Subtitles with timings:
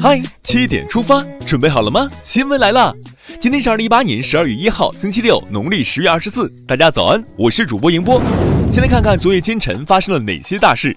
[0.00, 2.08] 嗨，七点出发，准备好了吗？
[2.22, 2.94] 新闻来了，
[3.38, 6.50] 今天是二零一八年十二月一号，星期六，农历十月二十四。
[6.66, 8.22] 大家早安，我是主播迎波。
[8.70, 10.96] 先来看看昨夜今晨发生了哪些大事。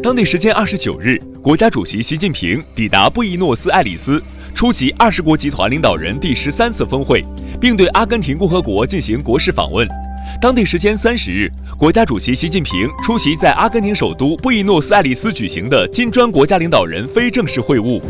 [0.00, 4.22] 当地时间二十九日，国家主席习近平抵达布宜诺斯艾利斯，
[4.54, 7.24] 出席二十国集团领导人第十三次峰会，
[7.60, 9.88] 并对阿根廷共和国进行国事访问。
[10.38, 18.00] 当地时间三十日，国家主席习近平出席在阿根廷首都布宜诺斯艾利斯举行的金砖国家领导人非正式会晤。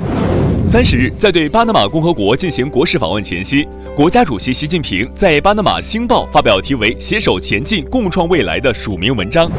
[0.65, 3.67] 三十日，在对巴拿马共和国进行国事访问前夕，
[3.97, 9.51] 国家主席习近平在巴拿马《星报》发表题为“携手前进，共创未来”的署名文章。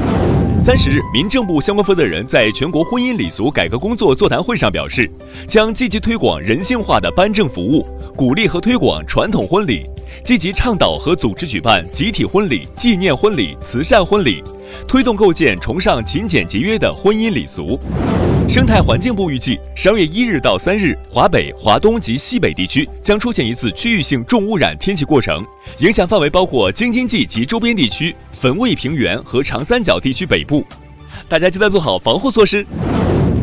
[0.58, 5.10] 三十日，民政部相关负责人在全国婚姻礼俗改革工作座谈会上表示，
[5.48, 7.86] 将积极推广人性化的颁证服务，
[8.16, 9.88] 鼓励和推广传统婚礼。
[10.24, 14.44] 积极倡导和组织举办集体婚礼、纪念婚礼、慈善婚礼，
[14.88, 17.80] 推动构建崇尚勤俭节约的婚姻礼俗。
[18.50, 25.46] 生态环境部预计，十二月一日到三日，华北、华东及西北地区将出现一次区域性重污染天气过程，
[25.80, 30.66] 影响范围包括京津冀及周边地区、汾渭平原和长三角地区北部。
[31.30, 32.66] 大家记得做好防护措施。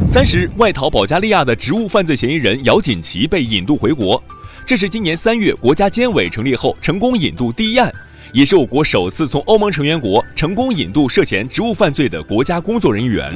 [0.07, 4.23] 三十日，外逃保加利亚的职务犯罪嫌疑人姚锦旗被引渡回国。
[4.69, 7.91] 这是今年三月国家监委成立后成功引渡第一案，
[8.35, 13.35] 也是我国首次从欧盟成员国成功引渡涉嫌职务犯罪的国家工作人员。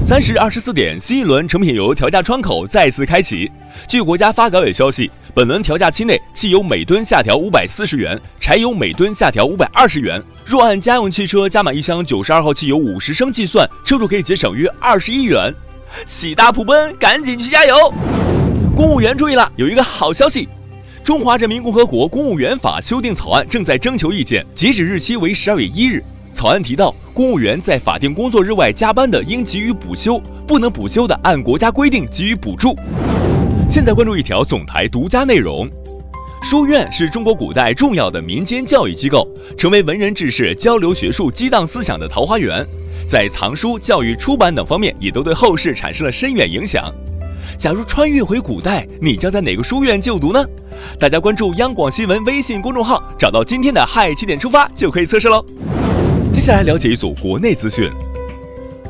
[0.00, 3.50] 三时二十四点，新一轮成品油调价窗口再次开启。
[3.88, 10.22] 据国家发改委消息，本轮调价期内，汽油每吨下调五百四十元，柴油每吨下调五百二十元。
[10.44, 15.52] 若按家用汽车加满一箱九十二号汽油五十升计算，车主可以节省约二十一元。
[16.06, 17.92] 喜大普奔，赶紧去加油！
[18.84, 20.42] 公务员注意了，有一个好消息，
[21.02, 26.04] 《中华人民共和国公务员法》修订草案正在征求意见，截止日期为十二月一日。
[26.34, 32.76] 草案提到，公务员在法定工作日外加班的，应给予补休；不能补休的，按国家规定给予补助。
[33.70, 35.66] 现在关注一条总台独家内容：
[36.42, 39.26] 书院是中国古代重要的民间教育机构，
[39.56, 42.62] 成为文人志士交流学术、激荡思想的桃花源，
[43.08, 46.94] 在藏书、教育、出版等方面，也都对后世产生了深远影响。
[47.58, 50.44] 假如穿越回古代，你将在哪个书院就读呢？
[50.98, 55.44] 大家关注央广新闻微信公众号，找到今天的嗨七点出发就可以测试喽。
[56.32, 57.90] 接下来了解一组国内资讯。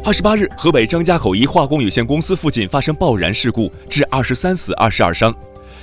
[0.05, 5.35] 二十八日，河北张家口一化工有限公司附近发生爆燃事故，致二十三死二十二伤。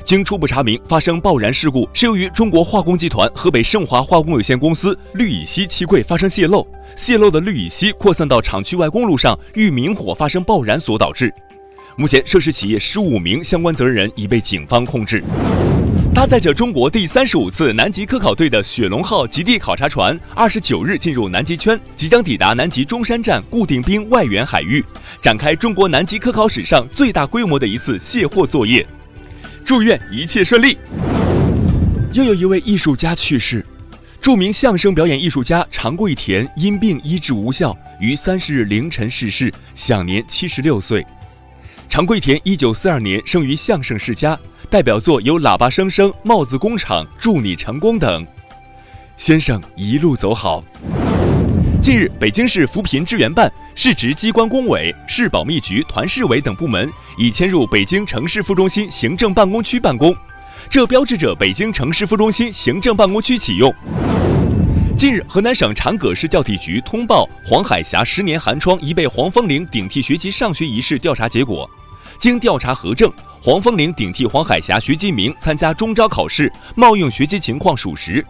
[0.04, 11.32] 经初步查明，发生爆燃事故是由于中国化工集团河北盛华化工有限公司氯乙烯气柜发生泄漏，泄漏的氯乙烯扩散到厂区外公路上，遇明火发生爆燃所导致。
[12.02, 15.24] 目前，涉事企业十五名相关责任人已被警方控制。
[16.16, 24.84] 搭载着中国第三十五次南极科考队的“雪龙号”极地考察船，二十九日进入南极圈，即将抵达南极中山站固定冰外缘海域，
[25.22, 28.84] 展开中国南极科考史上最大规模的一次卸货作业。
[29.64, 30.80] 祝愿一切顺利。
[32.14, 33.64] 又有一位艺术家去世，
[34.20, 41.06] 著名相声表演艺术家常贵田因病医治无效，于三十日凌晨逝世，享年七十六岁。
[41.92, 48.26] 常贵田一九四二年生于相声世家，代表作有《喇叭声声》《帽子工厂》《祝你成功》等。
[49.18, 50.64] 先生一路走好。
[51.82, 60.16] 近日，北京市扶贫支援办、市直机关工委、市保密局、团市委等部门已迁入北京城市副中心行政办公区办公，
[60.70, 63.70] 这标志着北京城市副中心行政办公区启用。
[64.96, 71.70] 近日，河南省长葛市教体局通报黄海峡十年寒窗已被黄风岭顶替学籍上学一事调查结果。
[72.22, 73.12] 经调查核证，
[73.42, 78.24] 黄风岭顶替黄海霞、徐金明参加中招考试冒用学籍情况属实。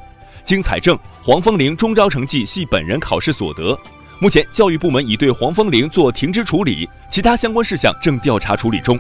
[0.46, 3.78] 经采证，黄风岭中招成绩系本人考试所得。
[4.22, 8.98] 目前，教育部门已对黄风岭做停职处理，其他相关事项正调查处理中。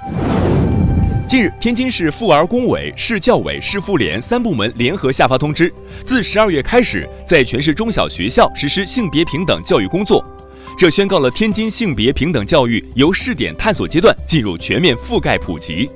[1.25, 5.73] 近日，天津市妇儿工委、市教委、市妇联三部门联合下发通知，
[6.03, 10.21] 自十二月开始，在全市中小学校实施性别平等教育工作。
[10.77, 15.89] 这宣告了天津性别平等教育由试点探索阶段进入全面覆盖普及。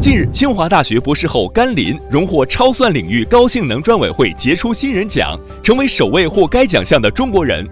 [0.00, 7.66] 近日，清华大学博士后甘霖荣获超算领域高性能专委会杰出新人奖，成为首位获该奖项的中国人。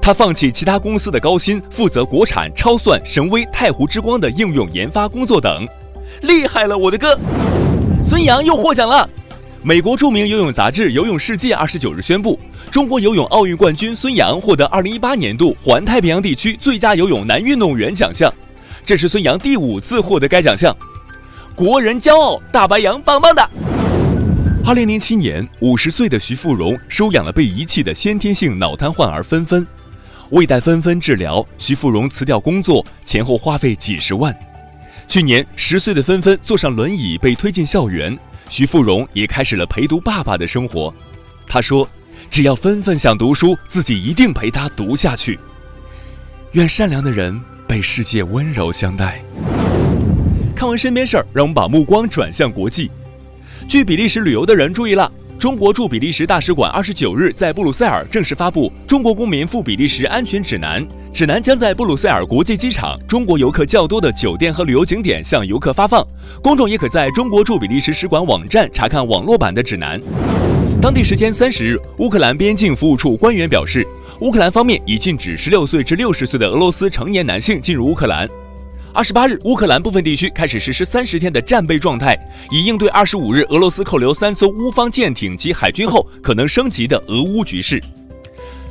[0.00, 5.66] 他放弃其他公司的高薪，负责国产超算神威太湖之光的应用研发工作等。
[6.22, 7.18] 厉害了，我的哥！
[8.02, 9.08] 孙杨又获奖了。
[9.64, 12.36] 美国著名游泳杂志《游泳世界》二十九日宣布，
[12.72, 18.32] 中国游泳奥运冠军孙杨获得二零一八年度环太平洋地区最佳游泳男运动员奖项，
[18.84, 20.76] 这是孙杨第五次获得该奖项，
[21.54, 23.50] 国人骄傲，大白杨棒棒的。
[24.66, 29.64] 二零零七年，五十岁的徐富荣收养了被遗弃的先天性脑瘫患儿芬芬，
[30.30, 34.36] 为带芬芬治疗，徐富荣辞掉工作，前后花费几十万。
[35.06, 38.18] 去年，十岁的芬芬坐上轮椅被推进校园，
[38.52, 40.92] 徐富荣也开始了陪读爸爸的生活。
[41.46, 41.88] 他说
[42.30, 45.38] ：“只要芬芬想读书，自己一定陪她读下去。”
[46.52, 49.22] 愿善良的人被世界温柔相待。
[50.54, 52.90] 看完身边事儿，让我们把目光转向国际。
[53.66, 55.10] 据比利时旅游的人注意了。
[55.38, 66.02] 中国驻比利时大使馆二十九日在布鲁塞尔正式发布《中国公民赴比利时安全指南》，指南将在布鲁塞尔国际机场、中国游客较多的酒店和旅游景点向游客发放。
[66.42, 70.00] 公众也可在中国驻比利时使馆网站查看网络版的指南。
[70.80, 73.86] 当地时间三十日，乌克兰边境服务处官员表示，
[74.20, 78.26] 乌克兰方面已禁止十六岁至六十岁的俄罗斯成年男性进入乌克兰。
[78.94, 82.18] 二十八日，乌克兰部分地区开始实施三十天的战备状态，
[82.50, 87.82] 以应对二十五日俄罗斯扣留三艘乌方舰艇及海军后可能升级的俄乌局势。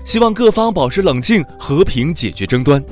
[0.03, 2.83] 希望各方保持冷静，和平解决争端。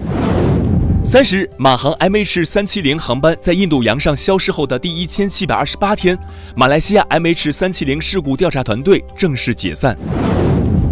[1.04, 6.18] 三十日，马航 MH 三七零航班在印度洋上消失后的第一千七百二十八天，
[6.56, 9.98] 马来西亚 MH 三七零事故调查团队正式解散。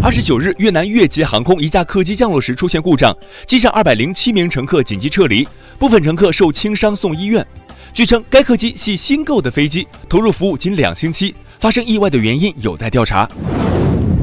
[0.02, 3.16] 二十九日，越南越捷航空一架客机降落时出现故障，
[3.46, 5.48] 机上二百零七名乘客紧急撤离，
[5.78, 7.46] 部分乘客受轻伤送医院。
[7.94, 13.30] 据称，该客机系新购的飞机，投入服务仅两星期，发生意外的原因有待调查。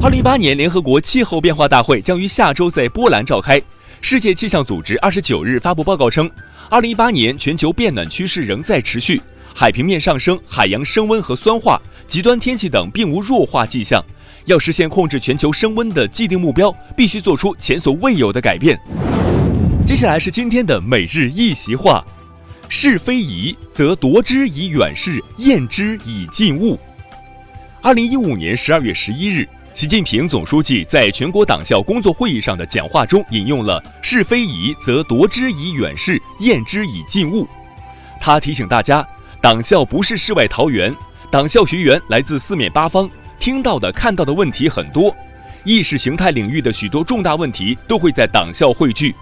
[0.05, 3.59] 二零一八年联合国气候变化大会将于下周在波兰召开。
[4.01, 6.29] 世界气象组织二十九日发布报告称，
[6.69, 9.19] 二零一八年全球变暖趋势仍在持续，
[9.55, 13.99] 海平面上升、海洋升温和酸化、极端天气等并无弱化迹象。
[14.45, 18.79] 要实现控制全球升温的既定目标，必须做出前所未有的改变。
[19.87, 22.05] 接下来是今天的每日一席话：
[22.69, 26.79] 是非疑，则夺之以远视，验之以近物。
[27.81, 37.45] 二零一五年十二月十一日，习近平总书记在全国党校工作会议上的讲话中引用了“是非疑，则夺之以远视，验之以近物”。
[38.21, 39.05] 他提醒大家，
[39.41, 40.95] 党校不是世外桃源，
[41.29, 43.09] 党校学员来自四面八方。
[43.37, 45.13] 听到的、看到的问题很多，
[45.65, 49.13] 意识形态领域的许多重大问题都会在党校汇聚。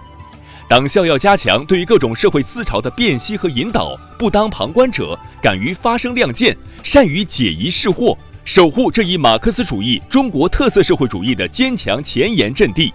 [0.67, 12.93] 党校要加强对于各种社会思潮的辨析和引导，不当旁观者，敢于发声亮剑，善于解疑释惑，守护这一马克思主义中国特色社会主义的坚强前沿阵地。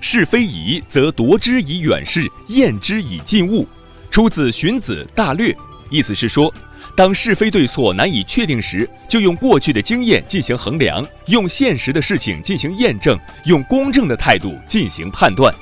[0.00, 3.66] 是非疑，则夺之以远视，验之以近物。
[4.10, 5.52] 出自《荀子·大略》，
[5.90, 6.52] 意思是说。
[6.96, 15.52] 当是非对错难以确定时，就用过去的经验进行衡量，用现实的事情进行验证，用公正的态度进行判断。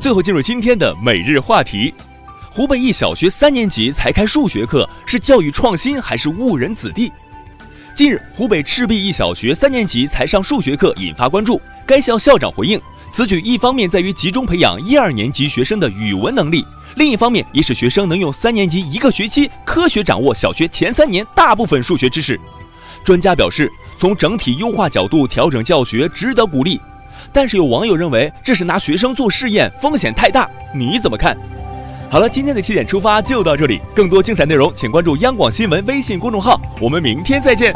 [0.00, 1.94] 最后进入今天的每日话题：
[2.50, 7.12] 湖北一小学三年级才开数学课，是教育创新还是误人子弟？
[7.94, 11.60] 近日，湖北赤壁一小学三年级才上数学课引发关注。
[11.86, 16.66] 该校校长回应，此举一方面在于集中培养一二年级学生的语文能力。
[16.96, 22.38] 另一方面，也使学生能用三年级一个学期科学掌握小学前三年大部分数学知识。
[23.04, 26.80] 专家表示，从整体优化角度调整教学值得鼓励，
[27.32, 30.50] 但是有网友认为这是拿学生做试验，风险太大。
[30.74, 31.36] 你怎么看？
[32.14, 37.74] 好了，今天的七点出发就到这里，更多精彩内容请关注央广新闻微信公众号，我们明天再见。